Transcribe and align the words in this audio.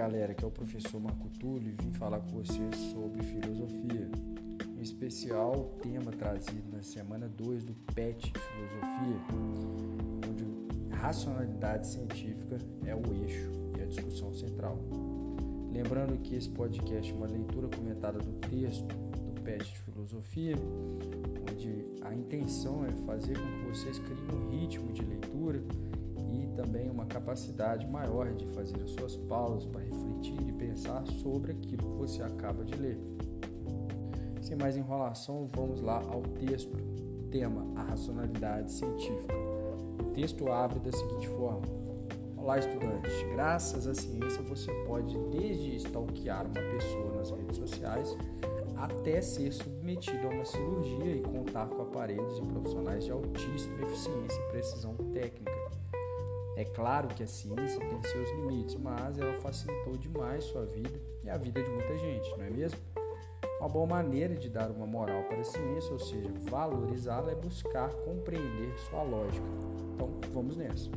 galera, 0.00 0.32
aqui 0.32 0.42
é 0.42 0.48
o 0.48 0.50
professor 0.50 0.98
Marco 0.98 1.28
Túlio 1.38 1.68
e 1.68 1.82
vim 1.82 1.92
falar 1.92 2.20
com 2.20 2.28
vocês 2.28 2.74
sobre 2.90 3.22
filosofia. 3.22 4.10
Em 4.78 4.80
especial, 4.80 5.52
o 5.52 5.78
tema 5.82 6.10
trazido 6.10 6.74
na 6.74 6.82
semana 6.82 7.28
2 7.28 7.64
do 7.64 7.74
PET 7.94 8.32
Filosofia, 8.32 9.20
onde 10.26 10.94
racionalidade 10.96 11.86
científica 11.86 12.56
é 12.86 12.94
o 12.94 13.02
eixo 13.22 13.50
e 13.76 13.82
a 13.82 13.84
discussão 13.84 14.32
central. 14.32 14.78
Lembrando 15.70 16.18
que 16.22 16.34
esse 16.34 16.48
podcast 16.48 17.12
é 17.12 17.14
uma 17.14 17.26
leitura 17.26 17.68
comentada 17.68 18.18
do 18.20 18.32
texto 18.48 18.86
do 18.86 19.38
PET 19.42 19.64
de 19.64 19.80
Filosofia, 19.80 20.56
onde 21.52 21.84
a 22.00 22.14
intenção 22.14 22.86
é 22.86 22.92
fazer 23.04 23.38
com 23.38 23.46
que 23.46 23.68
vocês 23.68 23.98
criem 23.98 24.30
um 24.32 24.48
ritmo 24.48 24.92
de 24.94 25.04
leitura 25.04 25.62
uma 27.00 27.06
capacidade 27.06 27.86
maior 27.86 28.30
de 28.34 28.46
fazer 28.48 28.80
as 28.82 28.90
suas 28.90 29.16
pausas 29.16 29.64
para 29.64 29.80
refletir 29.80 30.36
e 30.46 30.52
pensar 30.52 31.04
sobre 31.06 31.52
aquilo 31.52 31.78
que 31.78 31.96
você 31.96 32.22
acaba 32.22 32.62
de 32.62 32.74
ler. 32.76 32.98
Sem 34.42 34.56
mais 34.56 34.76
enrolação, 34.76 35.48
vamos 35.56 35.80
lá 35.80 36.02
ao 36.10 36.22
texto. 36.22 36.76
Tema: 37.30 37.64
a 37.76 37.84
racionalidade 37.84 38.72
científica. 38.72 39.34
O 40.00 40.10
texto 40.12 40.48
abre 40.50 40.78
da 40.80 40.92
seguinte 40.92 41.28
forma: 41.28 41.62
Olá, 42.36 42.58
estudante. 42.58 43.08
Graças 43.32 43.86
à 43.86 43.94
ciência, 43.94 44.42
você 44.42 44.70
pode 44.86 45.16
desde 45.30 45.76
stalkear 45.76 46.44
uma 46.44 46.70
pessoa 46.72 47.16
nas 47.16 47.30
redes 47.30 47.56
sociais 47.56 48.16
até 48.76 49.20
ser 49.20 49.52
submetido 49.52 50.26
a 50.26 50.30
uma 50.30 50.44
cirurgia 50.44 51.16
e 51.16 51.20
contar 51.20 51.66
com 51.68 51.82
aparelhos 51.82 52.38
e 52.38 52.42
profissionais 52.42 53.04
de 53.04 53.12
altíssima 53.12 53.82
eficiência 53.82 54.40
e 54.40 54.50
precisão 54.50 54.94
técnica. 55.12 55.49
É 56.60 56.64
claro 56.66 57.08
que 57.08 57.22
a 57.22 57.26
ciência 57.26 57.80
tem 57.80 58.02
seus 58.02 58.28
limites, 58.32 58.74
mas 58.74 59.18
ela 59.18 59.32
facilitou 59.40 59.96
demais 59.96 60.44
sua 60.44 60.66
vida 60.66 61.00
e 61.24 61.30
a 61.30 61.38
vida 61.38 61.62
de 61.62 61.70
muita 61.70 61.96
gente, 61.96 62.30
não 62.36 62.44
é 62.44 62.50
mesmo? 62.50 62.78
Uma 63.58 63.68
boa 63.70 63.86
maneira 63.86 64.34
de 64.36 64.50
dar 64.50 64.70
uma 64.70 64.86
moral 64.86 65.22
para 65.22 65.40
a 65.40 65.44
ciência, 65.44 65.90
ou 65.90 65.98
seja, 65.98 66.28
valorizá-la, 66.50 67.32
é 67.32 67.34
buscar 67.34 67.88
compreender 68.04 68.78
sua 68.90 69.02
lógica. 69.02 69.46
Então, 69.94 70.10
vamos 70.34 70.58
nessa. 70.58 70.90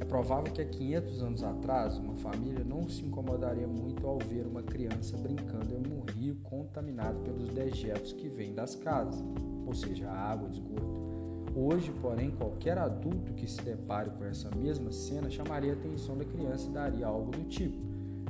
É 0.00 0.04
provável 0.04 0.52
que 0.52 0.60
há 0.60 0.66
500 0.66 1.22
anos 1.22 1.42
atrás, 1.42 1.96
uma 1.96 2.14
família 2.14 2.62
não 2.62 2.86
se 2.90 3.06
incomodaria 3.06 3.66
muito 3.66 4.06
ao 4.06 4.18
ver 4.18 4.46
uma 4.46 4.62
criança 4.62 5.16
brincando 5.16 5.74
em 5.74 5.94
um 5.94 6.02
rio 6.02 6.36
contaminado 6.42 7.20
pelos 7.20 7.48
dejetos 7.48 8.12
que 8.12 8.28
vêm 8.28 8.52
das 8.52 8.74
casas, 8.74 9.24
ou 9.66 9.74
seja, 9.74 10.10
a 10.10 10.14
água 10.14 10.50
esgoto. 10.50 10.97
Hoje, 11.60 11.92
porém, 12.00 12.30
qualquer 12.30 12.78
adulto 12.78 13.32
que 13.32 13.50
se 13.50 13.60
depare 13.62 14.10
com 14.10 14.24
essa 14.24 14.48
mesma 14.54 14.92
cena 14.92 15.28
chamaria 15.28 15.72
a 15.72 15.74
atenção 15.74 16.16
da 16.16 16.24
criança 16.24 16.68
e 16.68 16.72
daria 16.72 17.08
algo 17.08 17.32
do 17.32 17.42
tipo: 17.48 17.76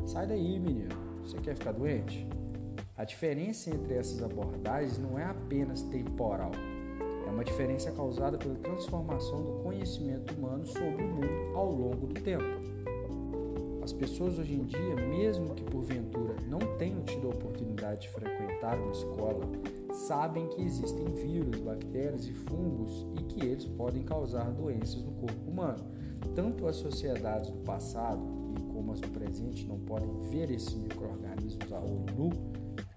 Sai 0.07 0.27
daí, 0.27 0.59
menino, 0.59 0.97
você 1.23 1.37
quer 1.37 1.55
ficar 1.55 1.73
doente? 1.73 2.27
A 2.97 3.05
diferença 3.05 3.69
entre 3.69 3.93
essas 3.93 4.23
abordagens 4.23 4.99
não 4.99 5.19
é 5.19 5.25
apenas 5.25 5.83
temporal, 5.83 6.53
é 7.27 7.31
uma 7.31 7.45
diferença 7.45 7.93
causada 7.93 8.39
pela 8.39 8.55
transformação 8.55 9.43
do 9.43 9.63
conhecimento 9.63 10.33
humano 10.33 10.67
sobre 10.67 11.05
o 11.05 11.09
mundo 11.09 11.55
ao 11.55 11.71
longo 11.71 12.07
do 12.07 12.15
tempo. 12.15 12.45
As 13.83 13.93
pessoas 13.93 14.39
hoje 14.39 14.55
em 14.55 14.65
dia, 14.65 14.97
mesmo 15.07 15.55
que 15.55 15.65
porventura 15.65 16.35
não 16.49 16.61
tenham 16.79 17.03
tido 17.03 17.27
a 17.27 17.31
oportunidade 17.35 18.03
de 18.03 18.09
frequentar 18.09 18.79
uma 18.79 18.93
escola 18.93 19.41
sabem 19.93 20.49
que 20.49 20.63
existem 20.63 21.07
vírus, 21.15 21.61
bactérias 21.61 22.27
e 22.27 22.33
fungos 22.33 23.07
e 23.19 23.23
que 23.25 23.45
eles 23.45 23.65
podem 23.65 24.03
causar 24.03 24.51
doenças 24.53 25.03
no 25.03 25.13
corpo 25.13 25.51
humano. 25.51 25.85
Tanto 26.35 26.67
as 26.67 26.77
sociedades 26.77 27.51
do 27.51 27.59
passado 27.59 28.23
e 28.59 28.63
como 28.73 28.93
as 28.93 29.01
do 29.01 29.09
presente 29.09 29.67
não 29.67 29.79
podem 29.81 30.11
ver 30.31 30.51
esses 30.51 30.75
micro-organismos 30.75 31.73
a 31.73 31.81
olho 31.81 32.07
nu, 32.17 32.31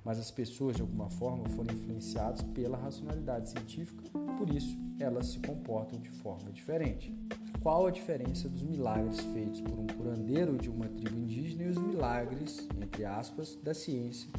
mas 0.04 0.20
as 0.20 0.32
pessoas 0.32 0.76
de 0.76 0.82
alguma 0.82 1.10
forma 1.10 1.48
foram 1.50 1.74
influenciadas 1.74 2.42
pela 2.42 2.78
racionalidade 2.78 3.50
científica, 3.50 4.04
por 4.38 4.50
isso 4.50 4.78
elas 5.00 5.28
se 5.28 5.40
comportam 5.40 6.00
de 6.00 6.10
forma 6.10 6.52
diferente. 6.52 7.16
Qual 7.62 7.86
a 7.86 7.92
diferença 7.92 8.50
dos 8.50 8.64
milagres 8.64 9.20
feitos 9.20 9.62
por 9.62 9.78
um 9.78 9.86
curandeiro 9.86 10.58
de 10.58 10.70
uma 10.70 10.88
tribo 10.88 11.16
indígena 11.16 11.64
e 11.64 11.68
os 11.68 11.78
milagres, 11.78 12.68
entre 12.82 13.06
aspas, 13.06 13.56
da 13.62 13.74
ciência 13.74 14.30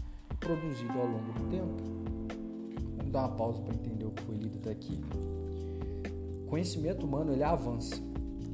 produzido 0.41 0.99
ao 0.99 1.07
longo 1.07 1.33
do 1.33 1.49
tempo? 1.49 2.02
Dar 3.12 3.27
uma 3.27 3.37
pausa 3.37 3.61
para 3.61 3.75
entender 3.75 4.06
o 4.06 4.11
que 4.11 4.23
foi 4.23 4.37
lido 4.37 4.59
daqui. 4.59 4.99
O 6.45 6.49
conhecimento 6.49 7.06
humano 7.06 7.33
ele 7.33 7.45
avança. 7.45 7.95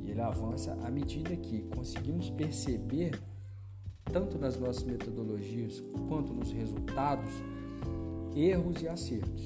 E 0.05 0.11
ele 0.11 0.21
avança 0.21 0.77
à 0.85 0.91
medida 0.91 1.35
que 1.37 1.63
conseguimos 1.75 2.29
perceber, 2.31 3.19
tanto 4.05 4.39
nas 4.39 4.59
nossas 4.59 4.83
metodologias 4.83 5.83
quanto 6.09 6.33
nos 6.35 6.51
resultados, 6.51 7.31
erros 8.35 8.83
e 8.83 8.89
acertos. 8.89 9.45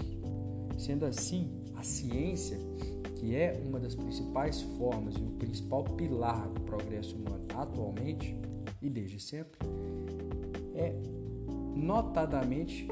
Sendo 0.78 1.04
assim, 1.04 1.50
a 1.76 1.82
ciência, 1.82 2.58
que 3.16 3.36
é 3.36 3.62
uma 3.66 3.78
das 3.78 3.94
principais 3.94 4.62
formas 4.78 5.14
e 5.14 5.22
o 5.22 5.30
principal 5.32 5.84
pilar 5.84 6.48
do 6.48 6.60
progresso 6.62 7.14
humano 7.16 7.44
atualmente 7.54 8.36
e 8.80 8.88
desde 8.88 9.20
sempre, 9.20 9.58
é 10.74 10.94
notadamente 11.76 12.88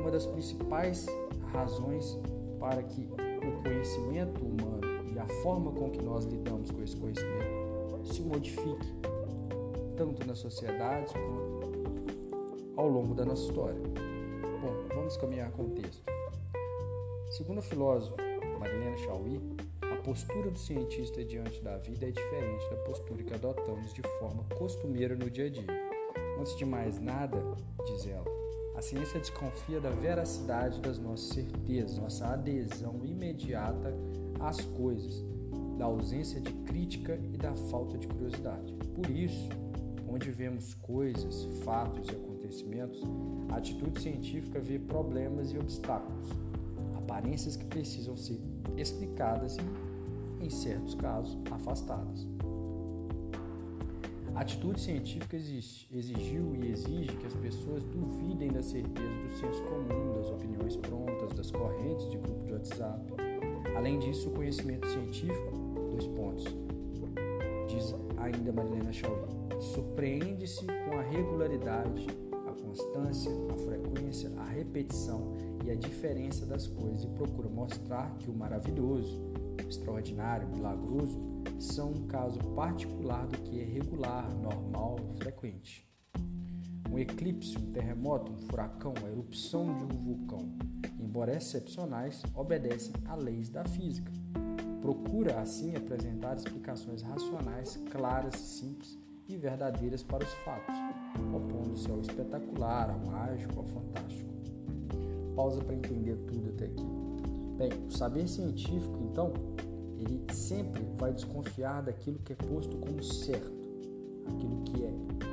uma 0.00 0.10
das 0.10 0.26
principais 0.26 1.06
razões 1.52 2.18
para 2.58 2.82
que 2.82 3.08
o 3.46 3.62
conhecimento 3.62 4.44
humano 4.44 4.80
e 5.12 5.18
a 5.18 5.26
forma 5.42 5.72
com 5.72 5.90
que 5.90 6.02
nós 6.02 6.24
lidamos 6.24 6.70
com 6.70 6.82
esse 6.82 6.96
conhecimento 6.96 8.04
se 8.04 8.22
modifique, 8.22 8.94
tanto 9.96 10.26
nas 10.26 10.38
sociedades 10.38 11.12
quanto 11.12 11.56
ao 12.76 12.88
longo 12.88 13.14
da 13.14 13.24
nossa 13.24 13.44
história. 13.44 13.80
Bom, 14.60 14.94
vamos 14.94 15.16
caminhar 15.16 15.50
com 15.52 15.62
o 15.62 15.70
texto. 15.70 16.04
Segundo 17.30 17.58
a 17.58 17.62
filósofa 17.62 18.16
Marilena 18.58 18.96
Chauí, 18.98 19.40
a 19.82 19.96
postura 20.02 20.50
do 20.50 20.58
cientista 20.58 21.24
diante 21.24 21.60
da 21.62 21.78
vida 21.78 22.06
é 22.06 22.10
diferente 22.10 22.70
da 22.70 22.76
postura 22.76 23.22
que 23.22 23.34
adotamos 23.34 23.92
de 23.92 24.02
forma 24.18 24.44
costumeira 24.56 25.14
no 25.16 25.30
dia 25.30 25.46
a 25.46 25.50
dia. 25.50 25.66
Antes 26.38 26.56
de 26.56 26.64
mais 26.64 27.00
nada, 27.00 27.38
diz 27.86 28.06
ela, 28.06 28.35
a 28.76 28.82
ciência 28.82 29.18
desconfia 29.18 29.80
da 29.80 29.88
veracidade 29.88 30.80
das 30.80 30.98
nossas 30.98 31.28
certezas, 31.28 31.96
nossa 31.96 32.26
adesão 32.26 33.00
imediata 33.04 33.94
às 34.38 34.60
coisas, 34.60 35.24
da 35.78 35.86
ausência 35.86 36.40
de 36.40 36.52
crítica 36.52 37.18
e 37.32 37.38
da 37.38 37.54
falta 37.54 37.96
de 37.96 38.06
curiosidade. 38.06 38.74
Por 38.94 39.08
isso, 39.08 39.48
onde 40.06 40.30
vemos 40.30 40.74
coisas, 40.74 41.44
fatos 41.64 42.06
e 42.08 42.10
acontecimentos, 42.10 43.02
a 43.48 43.56
atitude 43.56 44.00
científica 44.00 44.60
vê 44.60 44.78
problemas 44.78 45.52
e 45.52 45.58
obstáculos, 45.58 46.28
aparências 46.98 47.56
que 47.56 47.64
precisam 47.64 48.14
ser 48.14 48.38
explicadas 48.76 49.56
e, 49.56 50.44
em 50.44 50.50
certos 50.50 50.94
casos, 50.94 51.38
afastadas. 51.50 52.26
A 54.36 54.40
atitude 54.40 54.78
científica 54.78 55.34
exigiu 55.34 56.54
e 56.54 56.70
exige 56.70 57.16
que 57.16 57.26
as 57.26 57.32
pessoas 57.32 57.82
duvidem 57.84 58.48
da 58.52 58.62
certeza 58.62 59.08
do 59.22 59.30
senso 59.30 59.62
comum, 59.62 60.12
das 60.14 60.28
opiniões 60.28 60.76
prontas, 60.76 61.32
das 61.32 61.50
correntes 61.50 62.10
de 62.10 62.18
grupo 62.18 62.44
de 62.44 62.52
WhatsApp. 62.52 63.14
Além 63.74 63.98
disso, 63.98 64.28
o 64.28 64.32
conhecimento 64.32 64.86
científico, 64.88 65.52
dois 65.90 66.06
pontos, 66.08 66.44
diz 67.66 67.94
ainda 68.18 68.52
Marilena 68.52 68.92
Chauí, 68.92 69.26
surpreende-se 69.58 70.66
com 70.66 70.98
a 70.98 71.02
regularidade, 71.02 72.06
constância, 72.56 73.30
a 73.52 73.56
frequência, 73.56 74.30
a 74.38 74.44
repetição 74.44 75.34
e 75.64 75.70
a 75.70 75.74
diferença 75.74 76.44
das 76.46 76.66
coisas 76.66 77.04
e 77.04 77.08
procura 77.08 77.48
mostrar 77.48 78.14
que 78.18 78.30
o 78.30 78.34
maravilhoso, 78.34 79.20
o 79.64 79.68
extraordinário, 79.68 80.48
milagroso 80.48 81.20
são 81.58 81.90
um 81.90 82.06
caso 82.06 82.38
particular 82.54 83.26
do 83.26 83.38
que 83.38 83.60
é 83.60 83.64
regular, 83.64 84.32
normal, 84.36 84.96
frequente. 85.18 85.86
Um 86.90 86.98
eclipse, 86.98 87.58
um 87.58 87.72
terremoto, 87.72 88.32
um 88.32 88.38
furacão, 88.38 88.94
a 89.04 89.10
erupção 89.10 89.76
de 89.76 89.84
um 89.84 89.98
vulcão, 89.98 90.56
embora 91.00 91.36
excepcionais, 91.36 92.22
obedecem 92.34 92.92
a 93.06 93.14
leis 93.14 93.48
da 93.48 93.64
física. 93.64 94.12
Procura, 94.80 95.40
assim, 95.40 95.74
apresentar 95.74 96.36
explicações 96.36 97.02
racionais, 97.02 97.76
claras, 97.90 98.36
simples 98.36 98.98
e 99.28 99.36
verdadeiras 99.36 100.02
para 100.02 100.24
os 100.24 100.32
fatos, 100.44 100.74
opondo-se 101.34 101.90
ao 101.90 102.00
espetacular, 102.00 102.90
ao 102.90 102.98
mágico, 103.10 103.58
ao 103.58 103.64
fantástico. 103.64 104.30
Pausa 105.34 105.62
para 105.62 105.74
entender 105.74 106.16
tudo 106.26 106.50
até 106.50 106.66
aqui. 106.66 106.86
Bem, 107.58 107.70
o 107.86 107.90
saber 107.90 108.28
científico, 108.28 108.98
então, 109.10 109.32
ele 109.98 110.22
sempre 110.32 110.82
vai 110.98 111.12
desconfiar 111.12 111.82
daquilo 111.82 112.18
que 112.18 112.32
é 112.32 112.36
posto 112.36 112.76
como 112.76 113.02
certo, 113.02 113.52
aquilo 114.26 114.62
que 114.64 114.84
é 114.84 114.92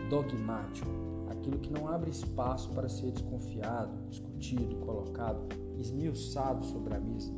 dogmático, 0.10 0.90
aquilo 1.30 1.60
que 1.60 1.72
não 1.72 1.88
abre 1.88 2.10
espaço 2.12 2.70
para 2.70 2.88
ser 2.88 3.12
desconfiado, 3.12 3.92
discutido, 4.10 4.76
colocado, 4.78 5.42
esmiuçado 5.78 6.64
sobre 6.66 6.96
a 6.96 7.00
mesa, 7.00 7.34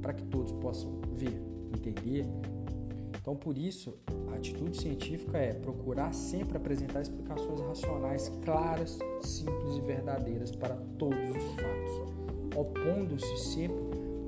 para 0.00 0.14
que 0.14 0.24
todos 0.24 0.52
possam 0.52 1.00
ver, 1.16 1.38
entender 1.74 2.26
Então, 3.24 3.34
por 3.34 3.56
isso, 3.56 3.96
a 4.30 4.36
atitude 4.36 4.76
científica 4.76 5.38
é 5.38 5.54
procurar 5.54 6.12
sempre 6.12 6.58
apresentar 6.58 7.00
explicações 7.00 7.58
racionais 7.58 8.30
claras, 8.44 8.98
simples 9.22 9.78
e 9.78 9.80
verdadeiras 9.80 10.54
para 10.54 10.76
todos 10.98 11.30
os 11.30 11.54
fatos, 11.54 12.54
opondo-se 12.54 13.34
sempre 13.38 13.82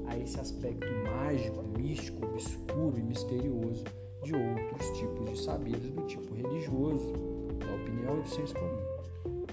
a 0.06 0.19
esse 0.19 0.40
aspecto 0.40 0.87
mágico, 1.04 1.62
místico, 1.78 2.25
obscuro 2.25 2.98
e 2.98 3.02
misterioso 3.02 3.84
de 4.22 4.34
outros 4.34 4.98
tipos 4.98 5.31
de 5.31 5.38
saberes 5.40 5.90
do 5.90 6.06
tipo 6.06 6.34
religioso, 6.34 7.12
da 7.58 7.75
opinião 7.75 8.19
e 8.19 8.22
do 8.22 8.28
senso 8.31 8.54
comum. 8.54 9.46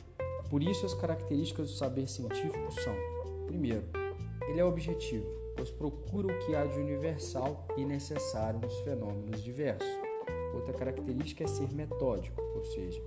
Por 0.49 0.63
isso, 0.63 0.85
as 0.85 0.93
características 0.93 1.69
do 1.69 1.75
saber 1.75 2.07
científico 2.07 2.71
são: 2.81 2.95
primeiro, 3.45 3.83
ele 4.47 4.61
é 4.61 4.63
objetivo, 4.63 5.42
pois 5.55 5.71
procura 5.71 6.27
o 6.27 6.39
que 6.45 6.55
há 6.55 6.65
de 6.65 6.79
universal 6.79 7.67
e 7.77 7.85
necessário 7.85 8.59
nos 8.59 8.77
fenômenos 8.79 9.44
diversos. 9.44 9.88
Outra 10.53 10.73
característica 10.73 11.44
é 11.44 11.47
ser 11.47 11.71
metódico, 11.73 12.41
ou 12.55 12.63
seja, 12.63 13.01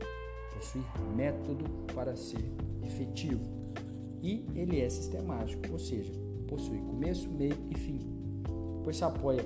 possuir 0.55 0.85
método 1.15 1.65
para 1.95 2.17
ser 2.17 2.51
efetivo. 2.83 3.45
E 4.23 4.45
ele 4.55 4.81
é 4.81 4.89
sistemático, 4.89 5.73
ou 5.73 5.79
seja, 5.79 6.13
possui 6.49 6.79
começo, 6.79 7.29
meio 7.31 7.57
e 7.71 7.79
fim, 7.79 8.01
pois 8.83 8.97
se 8.97 9.05
apoia 9.05 9.45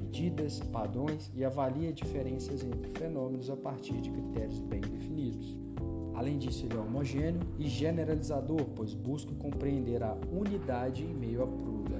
medidas, 0.00 0.60
padrões 0.72 1.30
e 1.34 1.44
avalia 1.44 1.92
diferenças 1.92 2.64
entre 2.64 2.90
fenômenos 2.98 3.50
a 3.50 3.56
partir 3.56 4.00
de 4.00 4.10
critérios 4.10 4.60
bem 4.60 4.80
definidos. 4.80 5.56
Além 6.14 6.36
disso, 6.38 6.66
ele 6.66 6.74
é 6.74 6.80
homogêneo 6.80 7.40
e 7.58 7.68
generalizador, 7.68 8.64
pois 8.74 8.92
busca 8.92 9.32
compreender 9.34 10.02
a 10.02 10.16
unidade 10.32 11.04
em 11.04 11.14
meio 11.14 11.44
à 11.44 11.46
pluralidade. 11.46 11.97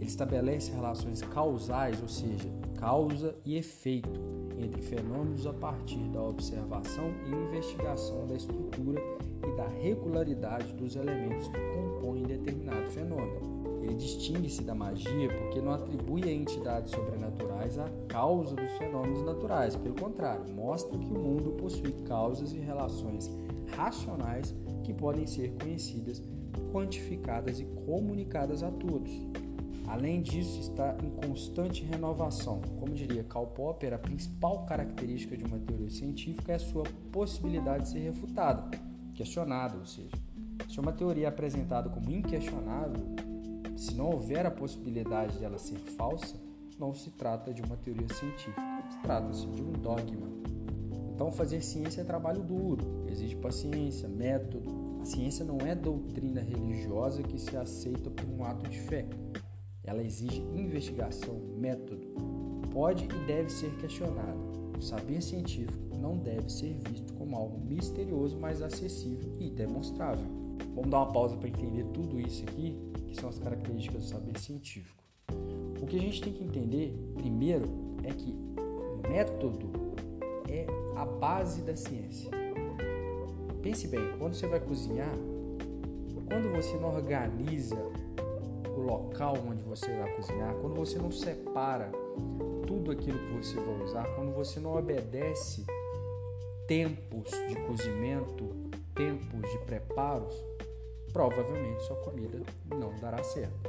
Ele 0.00 0.08
estabelece 0.08 0.72
relações 0.72 1.20
causais, 1.20 2.00
ou 2.00 2.08
seja, 2.08 2.48
causa 2.78 3.36
e 3.44 3.56
efeito, 3.56 4.18
entre 4.58 4.80
fenômenos 4.80 5.46
a 5.46 5.52
partir 5.52 6.08
da 6.08 6.22
observação 6.22 7.12
e 7.26 7.30
investigação 7.30 8.26
da 8.26 8.34
estrutura 8.34 9.00
e 9.46 9.56
da 9.56 9.68
regularidade 9.68 10.72
dos 10.72 10.96
elementos 10.96 11.48
que 11.48 11.58
compõem 11.74 12.22
determinado 12.22 12.90
fenômeno. 12.90 13.60
Ele 13.82 13.94
distingue-se 13.94 14.62
da 14.62 14.74
magia 14.74 15.28
porque 15.38 15.60
não 15.60 15.72
atribui 15.72 16.24
a 16.24 16.32
entidades 16.32 16.92
sobrenaturais 16.92 17.78
a 17.78 17.88
causa 18.08 18.54
dos 18.54 18.70
fenômenos 18.72 19.22
naturais. 19.22 19.76
Pelo 19.76 19.94
contrário, 19.94 20.50
mostra 20.54 20.98
que 20.98 21.12
o 21.12 21.18
mundo 21.18 21.52
possui 21.52 21.92
causas 22.06 22.52
e 22.52 22.58
relações 22.58 23.30
racionais 23.76 24.54
que 24.84 24.92
podem 24.92 25.26
ser 25.26 25.52
conhecidas, 25.52 26.22
quantificadas 26.72 27.60
e 27.60 27.64
comunicadas 27.64 28.62
a 28.62 28.70
todos. 28.70 29.10
Além 29.86 30.22
disso, 30.22 30.60
está 30.60 30.96
em 31.02 31.10
constante 31.10 31.82
renovação. 31.84 32.60
Como 32.78 32.94
diria 32.94 33.24
Karl 33.24 33.46
Popper, 33.46 33.92
a 33.92 33.98
principal 33.98 34.64
característica 34.64 35.36
de 35.36 35.44
uma 35.44 35.58
teoria 35.58 35.90
científica 35.90 36.52
é 36.52 36.54
a 36.54 36.60
sua 36.60 36.84
possibilidade 37.10 37.84
de 37.84 37.90
ser 37.90 37.98
refutada, 37.98 38.70
questionada, 39.14 39.76
ou 39.76 39.84
seja, 39.84 40.16
se 40.68 40.78
uma 40.78 40.92
teoria 40.92 41.26
é 41.26 41.28
apresentada 41.28 41.88
como 41.88 42.08
inquestionável, 42.10 43.02
se 43.76 43.94
não 43.94 44.10
houver 44.10 44.46
a 44.46 44.50
possibilidade 44.50 45.38
de 45.38 45.44
ela 45.44 45.58
ser 45.58 45.78
falsa, 45.78 46.36
não 46.78 46.94
se 46.94 47.10
trata 47.10 47.52
de 47.52 47.60
uma 47.60 47.76
teoria 47.76 48.06
científica, 48.14 48.62
trata-se 49.02 49.46
de 49.46 49.62
um 49.62 49.72
dogma. 49.72 50.28
Então, 51.12 51.32
fazer 51.32 51.60
ciência 51.62 52.02
é 52.02 52.04
trabalho 52.04 52.42
duro, 52.42 52.99
exige 53.12 53.36
paciência, 53.36 54.08
método. 54.08 54.70
A 55.00 55.04
ciência 55.04 55.44
não 55.44 55.58
é 55.58 55.74
doutrina 55.74 56.40
religiosa 56.40 57.22
que 57.22 57.38
se 57.38 57.56
aceita 57.56 58.10
por 58.10 58.28
um 58.28 58.44
ato 58.44 58.68
de 58.68 58.78
fé. 58.80 59.06
Ela 59.84 60.02
exige 60.02 60.40
investigação, 60.54 61.34
método. 61.56 62.08
Pode 62.70 63.04
e 63.04 63.26
deve 63.26 63.50
ser 63.50 63.70
questionada. 63.76 64.38
O 64.78 64.82
saber 64.82 65.20
científico 65.22 65.96
não 65.96 66.16
deve 66.16 66.50
ser 66.50 66.78
visto 66.88 67.12
como 67.14 67.36
algo 67.36 67.58
misterioso, 67.58 68.38
mas 68.38 68.62
acessível 68.62 69.32
e 69.38 69.50
demonstrável. 69.50 70.26
Vamos 70.74 70.90
dar 70.90 70.98
uma 70.98 71.12
pausa 71.12 71.36
para 71.36 71.48
entender 71.48 71.84
tudo 71.92 72.20
isso 72.20 72.44
aqui 72.44 72.78
que 73.06 73.14
são 73.14 73.28
as 73.28 73.38
características 73.38 74.04
do 74.04 74.08
saber 74.08 74.38
científico. 74.38 75.02
O 75.82 75.86
que 75.86 75.96
a 75.96 76.00
gente 76.00 76.20
tem 76.20 76.32
que 76.32 76.44
entender, 76.44 76.96
primeiro, 77.14 77.66
é 78.04 78.12
que 78.12 78.34
método 79.08 79.68
é 80.48 80.66
a 80.96 81.04
base 81.04 81.62
da 81.62 81.74
ciência. 81.74 82.39
Pense 83.62 83.86
bem, 83.88 84.16
quando 84.18 84.34
você 84.34 84.46
vai 84.46 84.58
cozinhar, 84.58 85.14
quando 86.26 86.50
você 86.54 86.76
não 86.78 86.94
organiza 86.94 87.76
o 88.76 88.80
local 88.80 89.36
onde 89.46 89.62
você 89.62 89.86
vai 89.98 90.10
cozinhar, 90.14 90.54
quando 90.54 90.74
você 90.74 90.98
não 90.98 91.10
separa 91.10 91.90
tudo 92.66 92.90
aquilo 92.90 93.18
que 93.18 93.36
você 93.36 93.56
vai 93.56 93.82
usar, 93.84 94.04
quando 94.14 94.32
você 94.32 94.60
não 94.60 94.76
obedece 94.76 95.66
tempos 96.66 97.30
de 97.48 97.56
cozimento, 97.66 98.50
tempos 98.94 99.50
de 99.50 99.58
preparos, 99.66 100.34
provavelmente 101.12 101.82
sua 101.82 101.96
comida 101.96 102.40
não 102.70 102.94
dará 103.00 103.22
certo. 103.22 103.68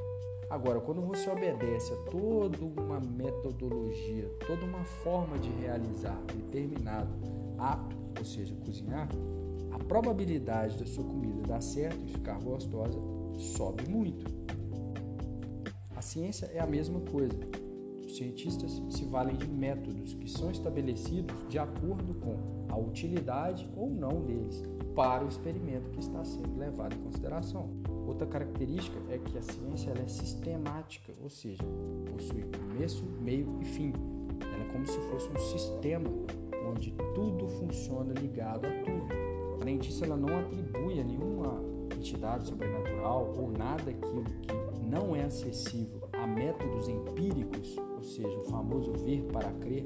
Agora, 0.49 0.79
quando 0.79 1.01
você 1.01 1.29
obedece 1.29 1.93
a 1.93 2.11
toda 2.11 2.57
uma 2.63 2.99
metodologia, 2.99 4.29
toda 4.45 4.65
uma 4.65 4.83
forma 4.83 5.37
de 5.37 5.49
realizar 5.61 6.17
determinado 6.27 7.09
ato, 7.57 7.95
ou 8.19 8.25
seja, 8.25 8.53
cozinhar, 8.65 9.07
a 9.71 9.79
probabilidade 9.79 10.77
da 10.77 10.85
sua 10.85 11.03
comida 11.03 11.41
dar 11.47 11.61
certo 11.61 12.03
e 12.05 12.09
ficar 12.09 12.39
gostosa 12.39 12.99
sobe 13.37 13.89
muito. 13.89 14.25
A 15.95 16.01
ciência 16.01 16.47
é 16.53 16.59
a 16.59 16.65
mesma 16.65 16.99
coisa. 16.99 17.37
Os 18.05 18.17
cientistas 18.17 18.81
se 18.89 19.05
valem 19.05 19.35
de 19.35 19.47
métodos 19.47 20.13
que 20.13 20.29
são 20.29 20.51
estabelecidos 20.51 21.35
de 21.47 21.57
acordo 21.59 22.13
com 22.15 22.37
a 22.69 22.77
utilidade 22.77 23.69
ou 23.75 23.89
não 23.89 24.21
deles 24.21 24.63
para 24.95 25.23
o 25.23 25.27
experimento 25.27 25.89
que 25.91 25.99
está 25.99 26.23
sendo 26.25 26.57
levado 26.57 26.95
em 26.95 26.99
consideração. 26.99 27.69
Outra 28.07 28.27
característica 28.27 28.97
é 29.09 29.17
que 29.17 29.37
a 29.37 29.41
ciência 29.41 29.91
é 29.91 30.07
sistemática, 30.07 31.13
ou 31.21 31.29
seja, 31.29 31.63
possui 32.11 32.43
começo, 32.43 33.05
meio 33.21 33.61
e 33.61 33.65
fim. 33.65 33.93
Ela 34.41 34.63
é 34.63 34.71
como 34.73 34.85
se 34.85 34.99
fosse 35.01 35.29
um 35.29 35.37
sistema 35.37 36.09
onde 36.69 36.91
tudo 37.13 37.47
funciona 37.47 38.13
ligado 38.13 38.65
a 38.65 38.71
tudo. 38.83 39.30
Disso, 39.79 40.03
ela 40.03 40.17
não 40.17 40.39
atribui 40.39 40.99
a 40.99 41.03
nenhuma 41.03 41.61
entidade 41.95 42.47
sobrenatural 42.47 43.33
ou 43.37 43.51
nada 43.51 43.89
aquilo 43.91 44.23
que 44.23 44.85
não 44.85 45.15
é 45.15 45.23
acessível 45.23 46.09
a 46.13 46.27
métodos 46.27 46.87
empíricos, 46.87 47.75
ou 47.77 48.03
seja, 48.03 48.37
o 48.39 48.43
famoso 48.45 48.91
ver 48.93 49.23
para 49.31 49.51
crer, 49.53 49.85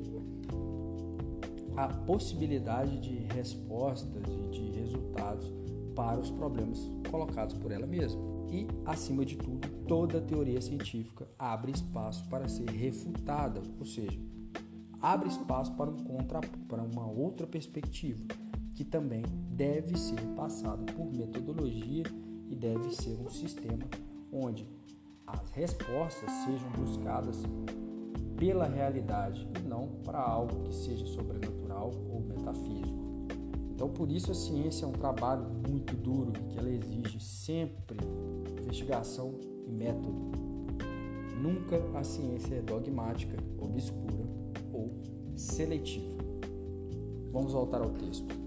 a 1.76 1.88
possibilidade 1.88 3.00
de 3.00 3.16
respostas 3.34 4.24
e 4.28 4.50
de 4.50 4.72
resultados 4.72 5.52
para 5.96 6.20
os 6.20 6.32
problemas 6.32 6.80
colocados 7.10 7.56
por 7.58 7.72
ela 7.72 7.86
mesma. 7.86 8.22
E, 8.50 8.68
acima 8.86 9.26
de 9.26 9.38
tudo, 9.38 9.68
toda 9.88 10.22
teoria 10.22 10.62
científica 10.62 11.28
abre 11.38 11.72
espaço 11.72 12.28
para 12.30 12.48
ser 12.48 12.70
refutada, 12.70 13.62
ou 13.80 13.86
seja, 13.86 14.20
abre 15.02 15.28
espaço 15.28 15.74
para 15.76 15.90
um 15.90 15.98
contra 15.98 16.40
para 16.68 16.82
uma 16.82 17.06
outra 17.06 17.46
perspectiva, 17.46 18.24
que 18.76 18.84
também 18.84 19.24
deve 19.50 19.98
ser 19.98 20.20
passada 20.36 20.84
por 20.94 21.12
metodologia 21.12 22.04
e 22.50 22.56
deve 22.56 22.94
ser 22.94 23.18
um 23.20 23.30
sistema 23.30 23.86
onde 24.32 24.68
as 25.26 25.40
respostas 25.52 26.30
sejam 26.46 26.70
buscadas 26.72 27.42
pela 28.38 28.68
realidade 28.68 29.48
e 29.58 29.68
não 29.68 29.88
para 30.04 30.20
algo 30.20 30.64
que 30.64 30.76
seja 30.76 31.06
sobrenatural 31.06 31.92
ou 32.10 32.20
metafísico. 32.20 33.06
Então, 33.74 33.90
por 33.90 34.12
isso 34.12 34.32
a 34.32 34.36
ciência 34.36 34.86
é 34.86 34.88
um 34.88 34.94
trabalho 34.94 35.46
muito 35.68 35.96
duro 35.96 36.34
que 36.50 36.60
ela 36.60 36.70
exige 36.70 37.20
sempre 37.20 37.98
investigação 38.62 39.36
e 39.66 39.72
método. 39.72 40.32
Nunca 41.42 41.78
a 41.98 42.04
ciência 42.04 42.56
é 42.56 42.62
dogmática, 42.62 43.38
obscura 43.58 44.26
ou 44.74 44.92
seletiva. 45.36 46.16
Vamos 47.32 47.54
voltar 47.54 47.82
ao 47.82 47.90
texto. 47.90 48.45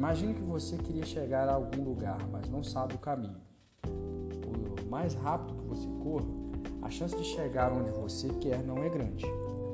Imagine 0.00 0.32
que 0.32 0.40
você 0.40 0.78
queria 0.78 1.04
chegar 1.04 1.46
a 1.46 1.52
algum 1.52 1.84
lugar, 1.84 2.26
mas 2.32 2.48
não 2.48 2.62
sabe 2.62 2.94
o 2.94 2.98
caminho. 2.98 3.36
Por 3.82 4.86
mais 4.88 5.12
rápido 5.12 5.58
que 5.58 5.68
você 5.68 5.86
corra, 6.02 6.24
a 6.80 6.88
chance 6.88 7.14
de 7.14 7.22
chegar 7.22 7.70
onde 7.70 7.90
você 7.90 8.30
quer 8.40 8.62
não 8.64 8.78
é 8.78 8.88
grande. 8.88 9.26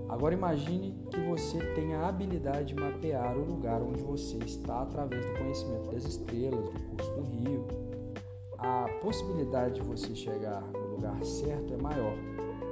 Agora 0.09 0.35
imagine 0.35 0.99
que 1.12 1.21
você 1.21 1.61
tenha 1.76 2.00
a 2.00 2.09
habilidade 2.09 2.75
de 2.75 2.80
mapear 2.80 3.38
o 3.38 3.45
lugar 3.45 3.80
onde 3.80 4.02
você 4.02 4.37
está 4.38 4.83
através 4.83 5.25
do 5.25 5.38
conhecimento 5.38 5.92
das 5.92 6.04
estrelas, 6.04 6.64
do 6.64 6.73
curso 6.73 7.14
do 7.14 7.23
rio. 7.23 7.64
A 8.59 8.88
possibilidade 9.00 9.76
de 9.76 9.83
você 9.83 10.12
chegar 10.16 10.61
no 10.73 10.97
lugar 10.97 11.25
certo 11.25 11.73
é 11.73 11.76
maior. 11.76 12.18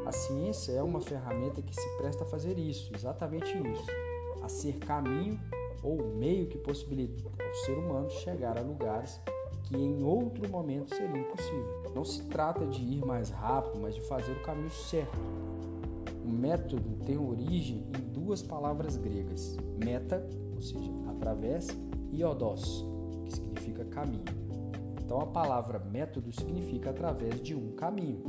A 0.04 0.10
ciência 0.10 0.72
é 0.72 0.82
uma 0.82 1.00
ferramenta 1.00 1.62
que 1.62 1.72
se 1.72 1.96
presta 1.98 2.24
a 2.24 2.26
fazer 2.26 2.58
isso, 2.58 2.90
exatamente 2.92 3.56
isso, 3.56 3.86
a 4.42 4.48
ser 4.48 4.76
caminho 4.80 5.38
ou 5.84 6.14
meio 6.16 6.46
que 6.46 6.58
possibilita 6.58 7.22
ao 7.28 7.54
ser 7.54 7.78
humano 7.78 8.10
chegar 8.10 8.58
a 8.58 8.62
lugares 8.62 9.20
que 9.64 9.76
em 9.76 10.02
outro 10.02 10.48
momento 10.48 10.94
seria 10.94 11.20
impossível. 11.20 11.92
Não 11.94 12.04
se 12.04 12.22
trata 12.24 12.66
de 12.66 12.82
ir 12.82 13.04
mais 13.04 13.30
rápido, 13.30 13.80
mas 13.80 13.94
de 13.94 14.00
fazer 14.02 14.32
o 14.32 14.42
caminho 14.42 14.70
certo. 14.70 15.18
O 16.24 16.28
método 16.28 16.96
tem 17.04 17.18
origem 17.18 17.86
em 17.96 18.12
duas 18.12 18.42
palavras 18.42 18.96
gregas: 18.96 19.56
meta, 19.82 20.26
ou 20.54 20.60
seja, 20.60 20.90
através, 21.08 21.68
e 22.10 22.24
odos, 22.24 22.84
que 23.24 23.34
significa 23.34 23.84
caminho. 23.84 24.24
Então 25.04 25.20
a 25.20 25.26
palavra 25.26 25.78
método 25.78 26.32
significa 26.32 26.90
através 26.90 27.40
de 27.40 27.54
um 27.54 27.72
caminho. 27.72 28.22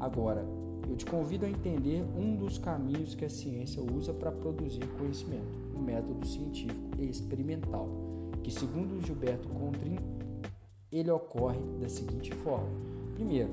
Agora, 0.00 0.44
eu 0.88 0.96
te 0.96 1.06
convido 1.06 1.46
a 1.46 1.50
entender 1.50 2.02
um 2.16 2.36
dos 2.36 2.58
caminhos 2.58 3.14
que 3.14 3.24
a 3.24 3.30
ciência 3.30 3.82
usa 3.82 4.12
para 4.12 4.30
produzir 4.30 4.86
conhecimento, 4.98 5.63
o 5.74 5.78
método 5.78 6.26
científico 6.26 7.00
experimental, 7.00 7.88
que 8.42 8.50
segundo 8.50 9.04
Gilberto 9.04 9.48
Contrin, 9.48 9.98
ele 10.90 11.10
ocorre 11.10 11.60
da 11.80 11.88
seguinte 11.88 12.32
forma: 12.34 12.68
primeiro, 13.14 13.50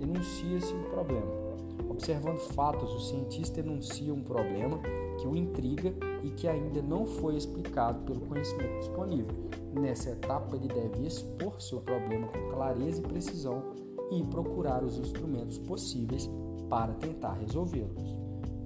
enuncia-se 0.00 0.72
um 0.74 0.84
problema. 0.90 1.40
Observando 1.88 2.38
fatos, 2.38 2.94
o 2.94 3.00
cientista 3.00 3.60
enuncia 3.60 4.12
um 4.12 4.22
problema 4.22 4.78
que 5.18 5.26
o 5.26 5.36
intriga 5.36 5.92
e 6.22 6.30
que 6.30 6.48
ainda 6.48 6.80
não 6.80 7.06
foi 7.06 7.36
explicado 7.36 8.00
pelo 8.04 8.20
conhecimento 8.20 8.78
disponível. 8.78 9.34
Nessa 9.74 10.10
etapa, 10.10 10.56
ele 10.56 10.68
deve 10.68 11.06
expor 11.06 11.60
seu 11.60 11.80
problema 11.80 12.28
com 12.28 12.50
clareza 12.50 13.00
e 13.00 13.04
precisão 13.04 13.62
e 14.10 14.22
procurar 14.24 14.82
os 14.82 14.98
instrumentos 14.98 15.58
possíveis 15.58 16.28
para 16.68 16.94
tentar 16.94 17.34
resolvê-los. 17.34 18.16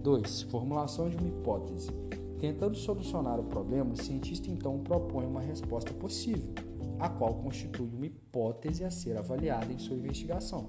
2. 0.03 0.43
Formulação 0.43 1.09
de 1.09 1.17
uma 1.17 1.29
hipótese. 1.29 1.91
Tentando 2.45 2.77
solucionar 2.77 3.41
o 3.41 3.45
problema, 3.45 3.95
o 3.95 3.97
cientista 3.97 4.51
então 4.51 4.79
propõe 4.81 5.25
uma 5.25 5.41
resposta 5.41 5.95
possível, 5.95 6.53
a 6.99 7.09
qual 7.09 7.37
constitui 7.37 7.89
uma 7.89 8.05
hipótese 8.05 8.85
a 8.85 8.91
ser 8.91 9.17
avaliada 9.17 9.73
em 9.73 9.79
sua 9.79 9.97
investigação. 9.97 10.69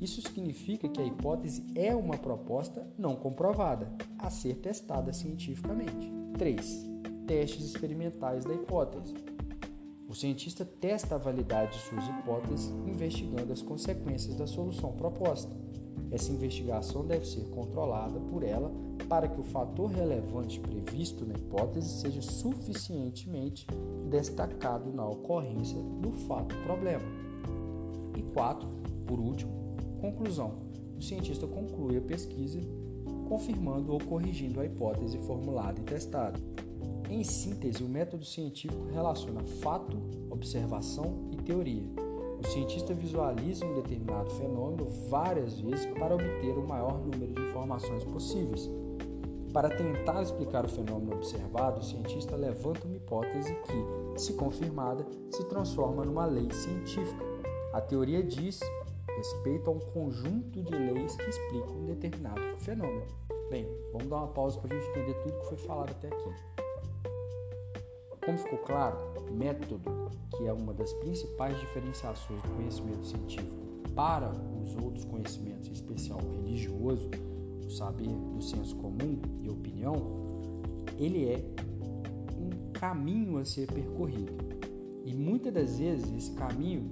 Isso 0.00 0.22
significa 0.22 0.88
que 0.88 0.98
a 0.98 1.04
hipótese 1.04 1.62
é 1.74 1.94
uma 1.94 2.16
proposta 2.16 2.90
não 2.96 3.16
comprovada, 3.16 3.92
a 4.18 4.30
ser 4.30 4.54
testada 4.60 5.12
cientificamente. 5.12 6.10
3. 6.38 6.86
Testes 7.26 7.66
experimentais 7.66 8.46
da 8.46 8.54
hipótese. 8.54 9.12
O 10.08 10.14
cientista 10.14 10.64
testa 10.64 11.16
a 11.16 11.18
validade 11.18 11.72
de 11.72 11.84
suas 11.84 12.08
hipóteses, 12.08 12.70
investigando 12.86 13.52
as 13.52 13.60
consequências 13.60 14.36
da 14.36 14.46
solução 14.46 14.92
proposta. 14.92 15.54
Essa 16.10 16.32
investigação 16.32 17.06
deve 17.06 17.24
ser 17.24 17.44
controlada 17.50 18.18
por 18.18 18.42
ela 18.42 18.72
para 19.08 19.28
que 19.28 19.40
o 19.40 19.44
fator 19.44 19.90
relevante 19.90 20.60
previsto 20.60 21.24
na 21.24 21.34
hipótese 21.34 22.00
seja 22.00 22.22
suficientemente 22.22 23.66
destacado 24.08 24.92
na 24.92 25.06
ocorrência 25.06 25.80
do 26.00 26.12
fato 26.12 26.54
problema. 26.64 27.04
E 28.16 28.22
4. 28.22 28.68
Por 29.06 29.18
último, 29.18 29.52
conclusão. 30.00 30.54
O 30.96 31.02
cientista 31.02 31.46
conclui 31.46 31.96
a 31.96 32.00
pesquisa 32.00 32.60
confirmando 33.28 33.92
ou 33.92 34.00
corrigindo 34.00 34.60
a 34.60 34.66
hipótese 34.66 35.16
formulada 35.18 35.80
e 35.80 35.84
testada. 35.84 36.38
Em 37.08 37.22
síntese, 37.24 37.82
o 37.82 37.88
método 37.88 38.24
científico 38.24 38.86
relaciona 38.92 39.42
fato, 39.42 39.96
observação 40.30 41.28
e 41.32 41.36
teoria. 41.36 42.09
O 42.40 42.46
cientista 42.46 42.94
visualiza 42.94 43.66
um 43.66 43.74
determinado 43.74 44.30
fenômeno 44.30 44.86
várias 45.08 45.60
vezes 45.60 45.86
para 45.98 46.14
obter 46.14 46.56
o 46.56 46.66
maior 46.66 46.98
número 46.98 47.32
de 47.34 47.42
informações 47.42 48.02
possíveis. 48.04 48.68
Para 49.52 49.68
tentar 49.68 50.22
explicar 50.22 50.64
o 50.64 50.68
fenômeno 50.68 51.16
observado, 51.16 51.80
o 51.80 51.82
cientista 51.82 52.36
levanta 52.36 52.86
uma 52.86 52.96
hipótese 52.96 53.54
que, 53.54 54.20
se 54.20 54.32
confirmada, 54.34 55.04
se 55.30 55.44
transforma 55.44 56.04
numa 56.04 56.24
lei 56.24 56.50
científica. 56.50 57.24
A 57.72 57.80
teoria 57.80 58.22
diz 58.22 58.60
respeito 59.16 59.68
a 59.68 59.72
um 59.74 59.80
conjunto 59.80 60.62
de 60.62 60.74
leis 60.74 61.16
que 61.16 61.28
explicam 61.28 61.76
um 61.76 61.84
determinado 61.84 62.40
fenômeno. 62.58 63.06
Bem, 63.50 63.68
vamos 63.92 64.08
dar 64.08 64.16
uma 64.16 64.28
pausa 64.28 64.58
para 64.60 64.74
a 64.74 64.80
gente 64.80 64.90
entender 64.90 65.14
tudo 65.14 65.38
que 65.40 65.46
foi 65.46 65.58
falado 65.58 65.90
até 65.90 66.08
aqui. 66.08 66.59
Como 68.24 68.36
ficou 68.36 68.58
claro, 68.58 68.98
método, 69.32 69.80
que 70.36 70.46
é 70.46 70.52
uma 70.52 70.74
das 70.74 70.92
principais 70.94 71.58
diferenciações 71.58 72.42
do 72.42 72.50
conhecimento 72.50 73.06
científico 73.06 73.56
para 73.94 74.30
os 74.62 74.76
outros 74.76 75.04
conhecimentos, 75.04 75.68
em 75.68 75.72
especial 75.72 76.18
o 76.22 76.30
religioso, 76.30 77.10
o 77.66 77.70
saber 77.70 78.08
do 78.08 78.42
senso 78.42 78.76
comum 78.76 79.20
e 79.42 79.48
opinião, 79.48 79.94
ele 80.98 81.26
é 81.26 81.44
um 82.36 82.72
caminho 82.72 83.38
a 83.38 83.44
ser 83.44 83.66
percorrido. 83.66 84.32
E 85.04 85.14
muitas 85.14 85.52
das 85.52 85.78
vezes 85.78 86.12
esse 86.12 86.32
caminho 86.32 86.90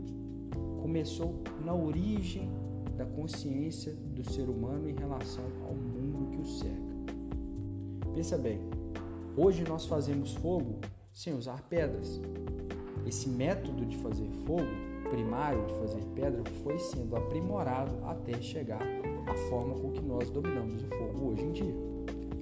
começou 0.80 1.42
na 1.64 1.74
origem 1.74 2.50
da 2.96 3.04
consciência 3.04 3.92
do 3.92 4.24
ser 4.28 4.48
humano 4.48 4.88
em 4.88 4.94
relação 4.94 5.44
ao 5.66 5.74
mundo 5.74 6.30
que 6.30 6.40
o 6.40 6.46
cerca. 6.46 6.96
Pensa 8.14 8.38
bem, 8.38 8.60
hoje 9.36 9.62
nós 9.68 9.86
fazemos 9.86 10.34
fogo 10.34 10.80
sem 11.18 11.34
usar 11.34 11.60
pedras. 11.62 12.20
Esse 13.04 13.28
método 13.28 13.84
de 13.84 13.96
fazer 13.96 14.30
fogo 14.46 14.62
primário 15.10 15.66
de 15.66 15.74
fazer 15.74 16.04
pedra 16.14 16.44
foi 16.62 16.78
sendo 16.78 17.16
aprimorado 17.16 17.92
até 18.04 18.40
chegar 18.40 18.80
à 19.26 19.34
forma 19.48 19.74
com 19.74 19.90
que 19.90 20.00
nós 20.00 20.30
dominamos 20.30 20.80
o 20.80 20.86
fogo 20.86 21.30
hoje 21.30 21.42
em 21.42 21.50
dia. 21.50 21.74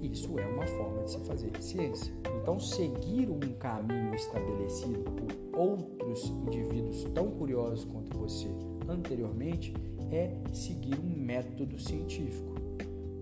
Isso 0.03 0.37
é 0.37 0.45
uma 0.45 0.67
forma 0.67 1.03
de 1.05 1.09
se 1.09 1.19
fazer 1.21 1.59
ciência. 1.59 2.13
Então, 2.39 2.59
seguir 2.59 3.31
um 3.31 3.39
caminho 3.57 4.13
estabelecido 4.13 5.09
por 5.11 5.59
outros 5.59 6.25
indivíduos 6.25 7.03
tão 7.15 7.31
curiosos 7.31 7.83
quanto 7.83 8.15
você 8.15 8.47
anteriormente 8.87 9.73
é 10.11 10.37
seguir 10.53 10.99
um 10.99 11.19
método 11.19 11.79
científico. 11.79 12.56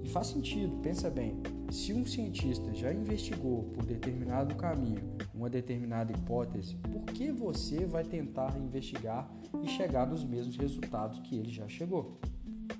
E 0.05 0.07
faz 0.07 0.27
sentido, 0.27 0.77
pensa 0.83 1.09
bem. 1.09 1.41
Se 1.71 1.91
um 1.91 2.05
cientista 2.05 2.71
já 2.75 2.93
investigou 2.93 3.63
por 3.73 3.83
determinado 3.83 4.53
caminho 4.53 5.01
uma 5.33 5.49
determinada 5.49 6.13
hipótese, 6.13 6.75
por 6.75 7.01
que 7.05 7.31
você 7.31 7.87
vai 7.87 8.03
tentar 8.03 8.55
investigar 8.55 9.27
e 9.63 9.67
chegar 9.67 10.05
nos 10.05 10.23
mesmos 10.23 10.57
resultados 10.57 11.19
que 11.21 11.35
ele 11.35 11.49
já 11.49 11.67
chegou? 11.67 12.19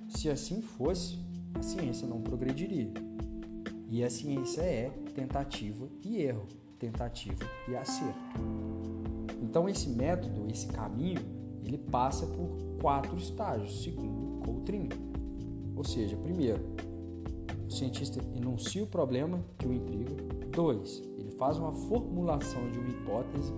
Se 0.08 0.30
assim 0.30 0.62
fosse, 0.62 1.18
a 1.52 1.62
ciência 1.62 2.06
não 2.06 2.20
progrediria. 2.20 2.92
E 3.90 4.04
a 4.04 4.08
ciência 4.08 4.62
é 4.62 4.90
tentativa 5.12 5.88
e 6.04 6.22
erro, 6.22 6.46
tentativa 6.78 7.44
e 7.68 7.74
acerto. 7.74 8.20
Então 9.42 9.68
esse 9.68 9.88
método, 9.88 10.46
esse 10.48 10.68
caminho, 10.68 11.22
ele 11.64 11.76
passa 11.76 12.24
por 12.24 12.56
quatro 12.80 13.16
estágios, 13.16 13.82
segundo 13.82 14.44
Coutrin. 14.44 14.88
Ou 15.74 15.82
seja, 15.82 16.16
primeiro, 16.16 16.62
o 17.66 17.70
cientista 17.70 18.20
enuncia 18.34 18.82
o 18.82 18.86
problema 18.86 19.40
que 19.58 19.66
o 19.66 19.72
intriga. 19.72 20.14
Dois, 20.50 21.02
ele 21.18 21.32
faz 21.32 21.58
uma 21.58 21.72
formulação 21.72 22.70
de 22.70 22.78
uma 22.78 22.88
hipótese, 22.88 23.52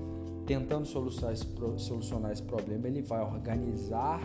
tentando 0.47 0.87
solucionar 0.87 1.35
esse, 1.35 1.47
solucionar 1.77 2.33
esse 2.33 2.43
problema. 2.43 2.89
Ele 2.89 3.03
vai 3.03 3.23
organizar 3.23 4.21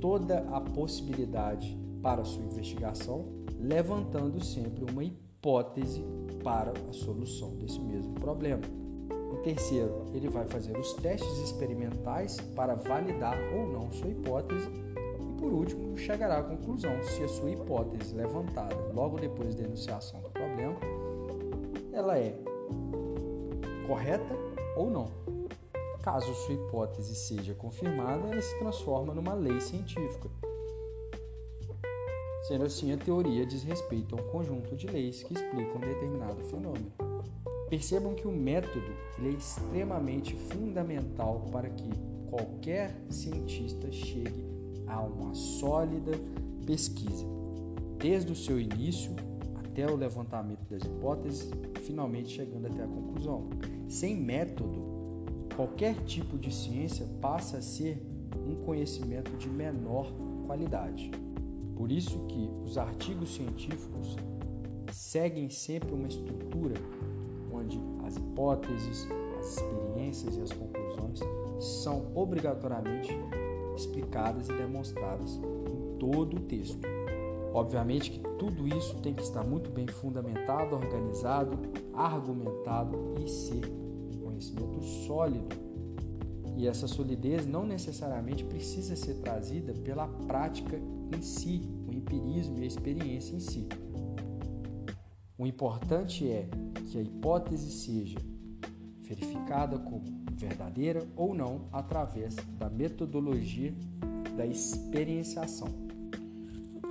toda 0.00 0.38
a 0.50 0.60
possibilidade 0.60 1.76
para 2.02 2.22
a 2.22 2.24
sua 2.24 2.42
investigação, 2.44 3.26
levantando 3.58 4.42
sempre 4.42 4.90
uma 4.90 5.04
hipótese 5.04 6.02
para 6.42 6.72
a 6.88 6.92
solução 6.92 7.56
desse 7.56 7.80
mesmo 7.80 8.14
problema. 8.14 8.62
O 9.30 9.36
terceiro, 9.42 10.06
ele 10.14 10.28
vai 10.28 10.46
fazer 10.46 10.76
os 10.78 10.94
testes 10.94 11.38
experimentais 11.38 12.40
para 12.56 12.74
validar 12.74 13.36
ou 13.54 13.68
não 13.70 13.92
sua 13.92 14.08
hipótese 14.08 14.68
por 15.38 15.52
último, 15.52 15.96
chegará 15.96 16.38
à 16.38 16.42
conclusão 16.42 17.02
se 17.02 17.22
a 17.22 17.28
sua 17.28 17.50
hipótese 17.50 18.14
levantada 18.14 18.76
logo 18.92 19.18
depois 19.18 19.54
da 19.54 19.64
enunciação 19.64 20.20
do 20.20 20.30
problema 20.30 20.76
ela 21.98 22.16
é 22.16 22.32
correta 23.86 24.34
ou 24.76 24.88
não. 24.88 25.06
Caso 26.02 26.32
sua 26.32 26.54
hipótese 26.54 27.14
seja 27.14 27.54
confirmada, 27.54 28.28
ela 28.28 28.40
se 28.40 28.56
transforma 28.58 29.12
numa 29.12 29.34
lei 29.34 29.60
científica. 29.60 30.30
Sendo 32.46 32.64
assim, 32.64 32.92
a 32.92 32.96
teoria 32.96 33.44
diz 33.44 33.62
respeito 33.64 34.16
a 34.16 34.20
um 34.20 34.28
conjunto 34.28 34.76
de 34.76 34.86
leis 34.86 35.22
que 35.22 35.34
explicam 35.34 35.80
determinado 35.80 36.42
fenômeno. 36.44 36.92
Percebam 37.68 38.14
que 38.14 38.26
o 38.26 38.32
método 38.32 38.92
é 39.22 39.28
extremamente 39.28 40.34
fundamental 40.34 41.46
para 41.52 41.68
que 41.68 41.90
qualquer 42.30 42.94
cientista 43.10 43.90
chegue 43.90 44.57
a 44.88 45.00
uma 45.00 45.34
sólida 45.34 46.12
pesquisa, 46.66 47.24
desde 47.98 48.32
o 48.32 48.36
seu 48.36 48.60
início 48.60 49.12
até 49.56 49.86
o 49.86 49.96
levantamento 49.96 50.64
das 50.68 50.82
hipóteses, 50.82 51.50
finalmente 51.82 52.30
chegando 52.30 52.66
até 52.66 52.82
a 52.82 52.86
conclusão. 52.86 53.48
Sem 53.88 54.16
método, 54.16 54.82
qualquer 55.54 55.94
tipo 56.04 56.36
de 56.38 56.52
ciência 56.52 57.06
passa 57.20 57.58
a 57.58 57.62
ser 57.62 58.02
um 58.46 58.56
conhecimento 58.64 59.36
de 59.36 59.48
menor 59.48 60.12
qualidade. 60.46 61.10
Por 61.76 61.92
isso 61.92 62.18
que 62.26 62.50
os 62.64 62.76
artigos 62.76 63.34
científicos 63.34 64.16
seguem 64.92 65.48
sempre 65.48 65.92
uma 65.92 66.08
estrutura 66.08 66.74
onde 67.52 67.80
as 68.04 68.16
hipóteses, 68.16 69.06
as 69.38 69.56
experiências 69.56 70.36
e 70.36 70.40
as 70.40 70.52
conclusões 70.52 71.20
são 71.60 72.10
obrigatoriamente 72.14 73.12
explicadas 73.78 74.48
e 74.48 74.52
demonstradas 74.52 75.36
em 75.36 75.98
todo 75.98 76.36
o 76.36 76.40
texto. 76.40 76.86
Obviamente 77.52 78.10
que 78.10 78.20
tudo 78.38 78.68
isso 78.68 78.96
tem 78.96 79.14
que 79.14 79.22
estar 79.22 79.42
muito 79.42 79.70
bem 79.70 79.86
fundamentado, 79.86 80.74
organizado, 80.74 81.58
argumentado 81.94 83.14
e 83.24 83.28
ser 83.28 83.64
um 83.66 84.20
conhecimento 84.24 84.82
sólido. 84.82 85.56
E 86.56 86.66
essa 86.66 86.86
solidez 86.88 87.46
não 87.46 87.64
necessariamente 87.64 88.44
precisa 88.44 88.96
ser 88.96 89.14
trazida 89.14 89.72
pela 89.72 90.08
prática 90.08 90.76
em 91.16 91.22
si, 91.22 91.62
o 91.86 91.94
empirismo 91.94 92.58
e 92.58 92.64
a 92.64 92.66
experiência 92.66 93.34
em 93.34 93.40
si. 93.40 93.66
O 95.38 95.46
importante 95.46 96.28
é 96.28 96.48
que 96.90 96.98
a 96.98 97.02
hipótese 97.02 97.70
seja 97.70 98.18
verificada 99.02 99.78
como 99.78 100.17
verdadeira 100.38 101.06
ou 101.16 101.34
não 101.34 101.62
através 101.72 102.36
da 102.58 102.70
metodologia 102.70 103.74
da 104.36 104.46
experienciação. 104.46 105.68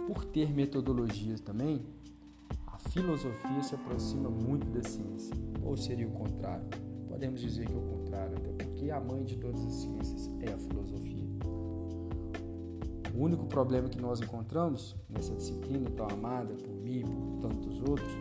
Por 0.05 0.25
ter 0.25 0.51
metodologias 0.51 1.39
também, 1.39 1.81
a 2.67 2.77
filosofia 2.77 3.63
se 3.63 3.75
aproxima 3.75 4.29
muito 4.29 4.67
da 4.67 4.83
ciência, 4.83 5.33
ou 5.63 5.77
seria 5.77 6.07
o 6.07 6.11
contrário. 6.11 6.67
Podemos 7.07 7.39
dizer 7.41 7.65
que 7.65 7.73
é 7.73 7.77
o 7.77 7.81
contrário, 7.81 8.37
até 8.37 8.51
porque 8.63 8.91
a 8.91 8.99
mãe 8.99 9.23
de 9.23 9.37
todas 9.37 9.63
as 9.65 9.73
ciências 9.73 10.29
é 10.41 10.51
a 10.51 10.57
filosofia. 10.57 11.25
O 13.15 13.23
único 13.23 13.45
problema 13.45 13.89
que 13.89 13.99
nós 13.99 14.21
encontramos 14.21 14.95
nessa 15.09 15.33
disciplina 15.33 15.89
tão 15.89 16.07
amada 16.07 16.53
por 16.53 16.75
mim 16.75 16.99
e 16.99 17.03
por 17.03 17.49
tantos 17.49 17.81
outros 17.81 18.11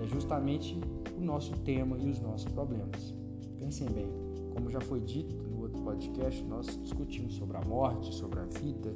é 0.00 0.06
justamente 0.06 0.78
o 1.16 1.20
nosso 1.20 1.52
tema 1.58 1.98
e 1.98 2.08
os 2.08 2.20
nossos 2.20 2.50
problemas. 2.52 3.14
Pensem 3.58 3.88
bem, 3.88 4.27
como 4.58 4.70
já 4.70 4.80
foi 4.80 5.00
dito 5.00 5.36
no 5.36 5.62
outro 5.62 5.80
podcast, 5.82 6.42
nós 6.42 6.66
discutimos 6.82 7.34
sobre 7.36 7.56
a 7.56 7.60
morte, 7.60 8.12
sobre 8.12 8.40
a 8.40 8.42
vida, 8.42 8.92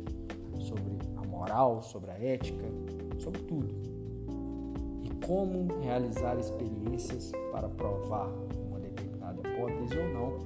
sobre 0.58 0.98
a 1.16 1.24
moral, 1.24 1.80
sobre 1.82 2.10
a 2.10 2.18
ética, 2.18 2.64
sobre 3.20 3.40
tudo. 3.42 3.72
E 5.04 5.24
como 5.24 5.68
realizar 5.80 6.36
experiências 6.36 7.30
para 7.52 7.68
provar 7.68 8.28
uma 8.66 8.80
determinada 8.80 9.40
hipótese 9.40 9.96
ou 9.96 10.08
não, 10.08 10.38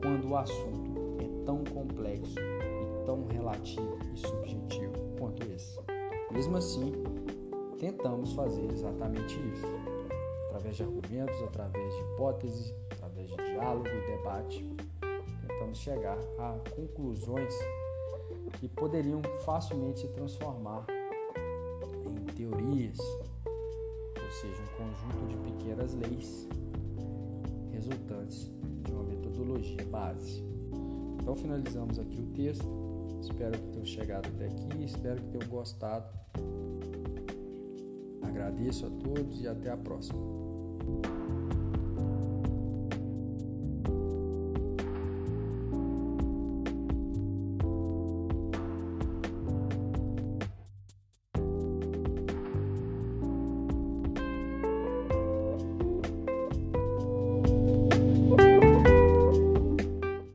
quando 0.00 0.30
o 0.30 0.36
assunto 0.38 0.90
é 1.20 1.44
tão 1.44 1.62
complexo 1.62 2.38
e 2.40 3.04
tão 3.04 3.26
relativo 3.26 3.98
e 4.14 4.18
subjetivo 4.18 4.92
quanto 5.18 5.42
esse. 5.52 5.78
Mesmo 6.32 6.56
assim, 6.56 6.94
tentamos 7.78 8.32
fazer 8.32 8.72
exatamente 8.72 9.38
isso, 9.52 9.66
através 10.46 10.76
de 10.76 10.82
argumentos, 10.82 11.42
através 11.42 11.94
de 11.94 12.00
hipóteses, 12.00 12.74
diálogo 13.56 13.88
e 13.88 14.16
debate, 14.16 14.64
tentamos 15.48 15.78
chegar 15.78 16.18
a 16.38 16.58
conclusões 16.74 17.54
que 18.60 18.68
poderiam 18.68 19.22
facilmente 19.46 20.00
se 20.00 20.08
transformar 20.08 20.84
em 22.04 22.24
teorias, 22.34 22.98
ou 22.98 24.30
seja, 24.30 24.62
um 24.62 24.76
conjunto 24.76 25.26
de 25.28 25.36
pequenas 25.50 25.94
leis 25.94 26.46
resultantes 27.72 28.50
de 28.84 28.92
uma 28.92 29.04
metodologia 29.04 29.84
base. 29.86 30.44
Então 31.18 31.34
finalizamos 31.34 31.98
aqui 31.98 32.20
o 32.20 32.26
texto. 32.34 32.68
Espero 33.22 33.58
que 33.58 33.68
tenham 33.68 33.86
chegado 33.86 34.28
até 34.28 34.46
aqui, 34.46 34.84
espero 34.84 35.20
que 35.22 35.28
tenham 35.30 35.48
gostado. 35.48 36.06
Agradeço 38.22 38.86
a 38.86 38.90
todos 38.90 39.40
e 39.40 39.48
até 39.48 39.70
a 39.70 39.76
próxima. 39.78 40.18